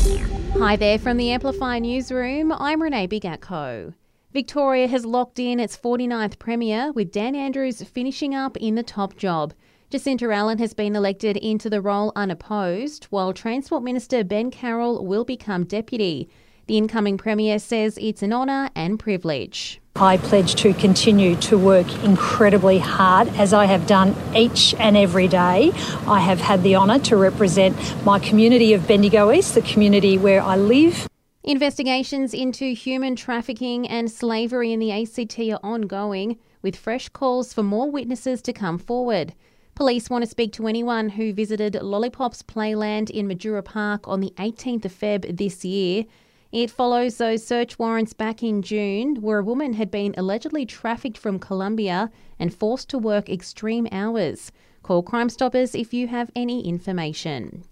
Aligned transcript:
Hi 0.00 0.76
there 0.76 0.98
from 0.98 1.18
the 1.18 1.30
Amplify 1.30 1.78
Newsroom. 1.78 2.52
I'm 2.52 2.80
Renee 2.80 3.06
Bigatko. 3.06 3.92
Victoria 4.32 4.88
has 4.88 5.04
locked 5.04 5.38
in 5.38 5.60
its 5.60 5.76
49th 5.76 6.38
Premier, 6.38 6.90
with 6.92 7.12
Dan 7.12 7.34
Andrews 7.34 7.82
finishing 7.82 8.34
up 8.34 8.56
in 8.56 8.76
the 8.76 8.82
top 8.82 9.16
job. 9.18 9.52
Jacinta 9.90 10.32
Allan 10.32 10.58
has 10.58 10.72
been 10.72 10.96
elected 10.96 11.36
into 11.36 11.68
the 11.68 11.82
role 11.82 12.12
unopposed, 12.16 13.04
while 13.10 13.34
Transport 13.34 13.82
Minister 13.82 14.24
Ben 14.24 14.50
Carroll 14.50 15.04
will 15.04 15.26
become 15.26 15.64
Deputy. 15.64 16.30
The 16.66 16.78
incoming 16.78 17.18
Premier 17.18 17.58
says 17.58 17.98
it's 18.00 18.22
an 18.22 18.32
honour 18.32 18.70
and 18.74 18.98
privilege. 18.98 19.79
I 19.96 20.16
pledge 20.16 20.54
to 20.62 20.72
continue 20.72 21.36
to 21.36 21.58
work 21.58 21.86
incredibly 22.04 22.78
hard 22.78 23.28
as 23.36 23.52
I 23.52 23.66
have 23.66 23.86
done 23.86 24.16
each 24.34 24.74
and 24.74 24.96
every 24.96 25.28
day. 25.28 25.72
I 26.06 26.20
have 26.20 26.40
had 26.40 26.62
the 26.62 26.76
honour 26.76 27.00
to 27.00 27.16
represent 27.16 27.76
my 28.04 28.18
community 28.18 28.72
of 28.72 28.86
Bendigo 28.86 29.30
East, 29.30 29.54
the 29.54 29.62
community 29.62 30.16
where 30.16 30.42
I 30.42 30.56
live. 30.56 31.06
Investigations 31.42 32.32
into 32.32 32.72
human 32.72 33.16
trafficking 33.16 33.88
and 33.88 34.10
slavery 34.10 34.72
in 34.72 34.78
the 34.78 34.92
ACT 34.92 35.38
are 35.38 35.60
ongoing, 35.62 36.38
with 36.62 36.76
fresh 36.76 37.08
calls 37.08 37.52
for 37.52 37.62
more 37.62 37.90
witnesses 37.90 38.40
to 38.42 38.52
come 38.52 38.78
forward. 38.78 39.34
Police 39.74 40.10
want 40.10 40.22
to 40.22 40.30
speak 40.30 40.52
to 40.52 40.66
anyone 40.66 41.08
who 41.10 41.32
visited 41.32 41.74
Lollipops 41.74 42.42
Playland 42.42 43.10
in 43.10 43.26
Majura 43.26 43.64
Park 43.64 44.06
on 44.06 44.20
the 44.20 44.32
18th 44.36 44.84
of 44.84 44.92
Feb 44.92 45.36
this 45.36 45.64
year. 45.64 46.04
It 46.52 46.70
follows 46.70 47.16
those 47.16 47.46
search 47.46 47.78
warrants 47.78 48.12
back 48.12 48.42
in 48.42 48.62
June, 48.62 49.22
where 49.22 49.38
a 49.38 49.44
woman 49.44 49.74
had 49.74 49.90
been 49.90 50.14
allegedly 50.16 50.66
trafficked 50.66 51.16
from 51.16 51.38
Colombia 51.38 52.10
and 52.40 52.52
forced 52.52 52.88
to 52.90 52.98
work 52.98 53.28
extreme 53.28 53.86
hours. 53.92 54.50
Call 54.82 55.02
Crime 55.02 55.28
Stoppers 55.28 55.76
if 55.76 55.94
you 55.94 56.08
have 56.08 56.30
any 56.34 56.66
information. 56.66 57.62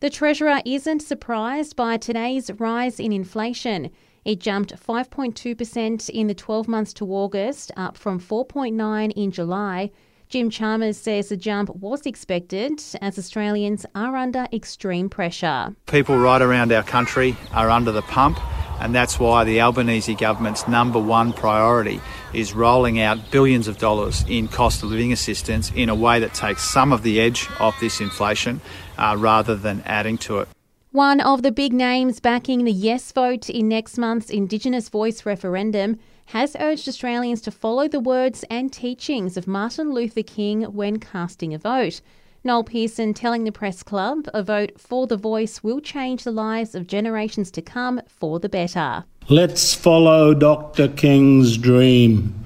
The 0.00 0.10
Treasurer 0.10 0.60
isn't 0.64 1.02
surprised 1.02 1.74
by 1.74 1.96
today's 1.96 2.50
rise 2.58 3.00
in 3.00 3.12
inflation. 3.12 3.90
It 4.24 4.38
jumped 4.38 4.76
5.2% 4.76 6.10
in 6.10 6.26
the 6.26 6.34
12 6.34 6.68
months 6.68 6.92
to 6.94 7.06
August, 7.06 7.72
up 7.76 7.96
from 7.96 8.20
4.9 8.20 9.12
in 9.16 9.30
July. 9.32 9.90
Jim 10.28 10.50
Chalmers 10.50 10.96
says 10.96 11.28
the 11.28 11.36
jump 11.36 11.70
was 11.76 12.04
expected 12.04 12.82
as 13.00 13.16
Australians 13.16 13.86
are 13.94 14.16
under 14.16 14.48
extreme 14.52 15.08
pressure. 15.08 15.74
People 15.86 16.18
right 16.18 16.42
around 16.42 16.72
our 16.72 16.82
country 16.82 17.36
are 17.52 17.70
under 17.70 17.92
the 17.92 18.02
pump, 18.02 18.40
and 18.80 18.92
that's 18.92 19.20
why 19.20 19.44
the 19.44 19.60
Albanese 19.60 20.16
government's 20.16 20.66
number 20.66 20.98
one 20.98 21.32
priority 21.32 22.00
is 22.34 22.54
rolling 22.54 23.00
out 23.00 23.30
billions 23.30 23.68
of 23.68 23.78
dollars 23.78 24.24
in 24.28 24.48
cost 24.48 24.82
of 24.82 24.90
living 24.90 25.12
assistance 25.12 25.70
in 25.76 25.88
a 25.88 25.94
way 25.94 26.18
that 26.18 26.34
takes 26.34 26.64
some 26.64 26.92
of 26.92 27.04
the 27.04 27.20
edge 27.20 27.48
off 27.60 27.78
this 27.78 28.00
inflation 28.00 28.60
uh, 28.98 29.14
rather 29.16 29.54
than 29.54 29.80
adding 29.86 30.18
to 30.18 30.40
it. 30.40 30.48
One 30.92 31.20
of 31.20 31.42
the 31.42 31.52
big 31.52 31.72
names 31.72 32.20
backing 32.20 32.64
the 32.64 32.72
yes 32.72 33.12
vote 33.12 33.50
in 33.50 33.68
next 33.68 33.98
month's 33.98 34.30
Indigenous 34.30 34.88
voice 34.88 35.26
referendum 35.26 35.98
has 36.26 36.56
urged 36.58 36.88
Australians 36.88 37.40
to 37.42 37.50
follow 37.50 37.88
the 37.88 38.00
words 38.00 38.44
and 38.48 38.72
teachings 38.72 39.36
of 39.36 39.46
Martin 39.46 39.92
Luther 39.92 40.22
King 40.22 40.62
when 40.62 40.98
casting 40.98 41.52
a 41.52 41.58
vote. 41.58 42.00
Noel 42.44 42.64
Pearson 42.64 43.12
telling 43.14 43.44
the 43.44 43.52
Press 43.52 43.82
Club 43.82 44.28
a 44.32 44.42
vote 44.42 44.80
for 44.80 45.08
the 45.08 45.16
voice 45.16 45.62
will 45.62 45.80
change 45.80 46.22
the 46.22 46.30
lives 46.30 46.74
of 46.74 46.86
generations 46.86 47.50
to 47.50 47.60
come 47.60 48.00
for 48.06 48.38
the 48.38 48.48
better. 48.48 49.04
Let's 49.28 49.74
follow 49.74 50.34
Dr. 50.34 50.88
King's 50.88 51.58
dream 51.58 52.44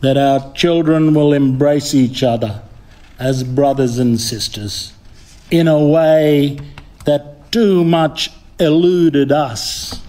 that 0.00 0.16
our 0.16 0.52
children 0.54 1.14
will 1.14 1.32
embrace 1.32 1.94
each 1.94 2.24
other 2.24 2.62
as 3.18 3.44
brothers 3.44 3.98
and 3.98 4.20
sisters 4.20 4.92
in 5.50 5.68
a 5.68 5.82
way 5.82 6.58
that 7.04 7.35
too 7.56 7.82
much 7.86 8.30
eluded 8.60 9.32
us 9.32 10.02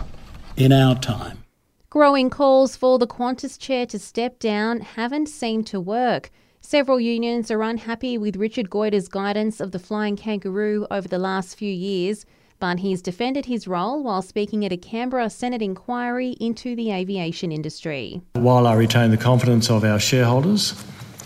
in 0.58 0.74
our 0.74 0.96
time. 0.96 1.46
Growing 1.90 2.30
calls 2.30 2.76
for 2.76 3.00
the 3.00 3.08
Qantas 3.08 3.58
chair 3.58 3.86
to 3.86 3.98
step 3.98 4.38
down 4.38 4.82
haven't 4.82 5.28
seemed 5.28 5.66
to 5.68 5.80
work. 5.80 6.30
Several 6.60 7.00
unions 7.00 7.50
are 7.50 7.64
unhappy 7.64 8.18
with 8.18 8.36
Richard 8.36 8.70
Goyder's 8.70 9.08
guidance 9.08 9.62
of 9.62 9.72
the 9.72 9.80
flying 9.80 10.18
kangaroo 10.18 10.86
over 10.92 11.08
the 11.08 11.18
last 11.18 11.58
few 11.58 11.72
years, 11.72 12.26
but 12.60 12.80
he's 12.80 13.02
defended 13.02 13.46
his 13.46 13.66
role 13.66 14.04
while 14.04 14.22
speaking 14.22 14.66
at 14.66 14.74
a 14.74 14.78
Canberra 14.78 15.30
Senate 15.30 15.62
inquiry 15.62 16.32
into 16.42 16.76
the 16.76 16.92
aviation 16.92 17.54
industry. 17.54 18.22
While 18.34 18.68
I 18.68 18.74
retain 18.74 19.10
the 19.12 19.16
confidence 19.16 19.70
of 19.70 19.86
our 19.86 20.00
shareholders 20.00 20.84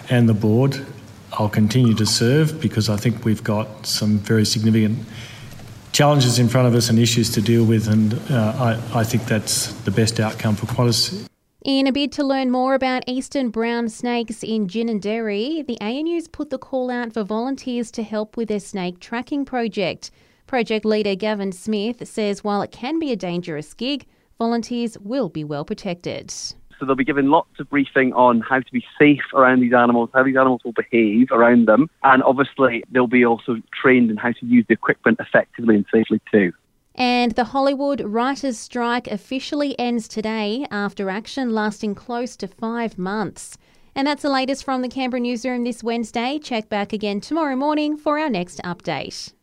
and 0.08 0.30
the 0.30 0.36
board, 0.36 0.86
I'll 1.34 1.50
continue 1.50 1.96
to 1.96 2.06
serve 2.06 2.62
because 2.62 2.90
I 2.90 2.98
think 2.98 3.26
we've 3.26 3.44
got 3.44 3.88
some 3.88 4.20
very 4.20 4.46
significant 4.46 5.00
challenges 5.92 6.40
in 6.40 6.50
front 6.50 6.68
of 6.68 6.76
us 6.76 6.90
and 6.90 6.98
issues 7.00 7.30
to 7.32 7.42
deal 7.42 7.66
with, 7.66 7.88
and 7.88 8.14
uh, 8.30 8.78
I, 8.94 9.00
I 9.00 9.04
think 9.04 9.26
that's 9.26 9.74
the 9.84 9.92
best 9.92 10.20
outcome 10.20 10.56
for 10.56 10.66
Qantas. 10.68 11.28
In 11.64 11.86
a 11.86 11.92
bid 11.92 12.12
to 12.14 12.24
learn 12.24 12.50
more 12.50 12.74
about 12.74 13.04
eastern 13.06 13.52
brown 13.52 13.88
snakes 13.88 14.44
in 14.44 14.68
Ginninderry, 14.68 15.66
the 15.68 15.78
ANU's 15.80 16.28
put 16.28 16.50
the 16.50 16.58
call 16.58 16.90
out 16.90 17.14
for 17.14 17.24
volunteers 17.24 17.92
to 17.92 18.04
help 18.04 18.36
with 18.36 18.48
their 18.48 18.60
snake 18.60 19.00
tracking 19.00 19.46
project. 19.46 20.10
Project 20.48 20.86
leader 20.86 21.14
Gavin 21.14 21.52
Smith 21.52 22.08
says 22.08 22.44
while 22.44 22.64
it 22.64 22.72
can 22.72 22.98
be 22.98 23.12
a 23.12 23.16
dangerous 23.16 23.76
gig, 23.76 24.08
volunteers 24.40 24.98
will 24.98 25.30
be 25.30 25.44
well 25.44 25.64
protected. 25.64 26.34
So 26.82 26.88
they'll 26.88 26.96
be 26.96 27.06
given 27.06 27.30
lots 27.30 27.60
of 27.60 27.70
briefing 27.70 28.12
on 28.14 28.42
how 28.42 28.60
to 28.60 28.72
be 28.72 28.84
safe 28.98 29.22
around 29.36 29.60
these 29.60 29.72
animals, 29.72 30.10
how 30.16 30.24
these 30.24 30.36
animals 30.36 30.62
will 30.66 30.74
behave 30.74 31.28
around 31.32 31.68
them, 31.68 31.92
and 32.02 32.24
obviously 32.24 32.84
they'll 32.92 33.06
be 33.06 33.24
also 33.24 33.58
trained 33.72 34.10
in 34.10 34.18
how 34.18 34.32
to 34.32 34.46
use 34.48 34.66
the 34.68 34.74
equipment 34.74 35.20
effectively 35.20 35.76
and 35.76 35.86
safely 35.94 36.20
too. 36.32 36.52
And 36.96 37.34
the 37.34 37.44
Hollywood 37.44 38.02
writers' 38.02 38.58
strike 38.58 39.06
officially 39.06 39.78
ends 39.78 40.08
today 40.08 40.66
after 40.72 41.12
action 41.12 41.54
lasting 41.54 41.94
close 41.94 42.36
to 42.38 42.48
five 42.48 42.98
months. 42.98 43.60
And 43.94 44.08
that's 44.08 44.24
the 44.24 44.32
latest 44.32 44.64
from 44.64 44.82
the 44.82 44.90
Canberra 44.90 45.22
newsroom 45.22 45.64
this 45.64 45.84
Wednesday. 45.84 46.40
Check 46.40 46.68
back 46.68 46.94
again 46.94 47.22
tomorrow 47.22 47.56
morning 47.56 47.96
for 47.96 48.18
our 48.18 48.30
next 48.30 48.60
update. 48.64 49.34